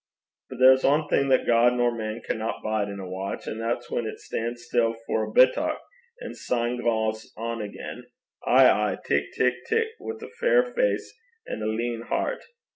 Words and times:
But 0.49 0.57
there's 0.57 0.83
ae 0.83 1.03
thing 1.11 1.29
that 1.29 1.45
God 1.45 1.75
nor 1.75 1.91
man 1.95 2.23
canna 2.27 2.53
bide 2.63 2.89
in 2.89 2.99
a 2.99 3.07
watch, 3.07 3.47
an' 3.47 3.59
that's 3.59 3.91
whan 3.91 4.07
it 4.07 4.17
stan's 4.19 4.63
still 4.65 4.95
for 5.05 5.25
a 5.25 5.31
bittock, 5.31 5.77
an' 6.23 6.33
syne 6.33 6.81
gangs 6.81 7.31
on 7.37 7.61
again. 7.61 8.05
Ay, 8.43 8.67
ay! 8.67 8.97
tic, 9.05 9.25
tic, 9.35 9.63
tic! 9.67 9.89
wi' 9.99 10.15
a 10.23 10.27
fair 10.39 10.73
face 10.73 11.15
and 11.45 11.61
a 11.61 11.67
leein' 11.67 12.07
hert. 12.09 12.41